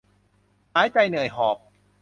[0.73, 1.57] หายใจเหนื่อยหอบ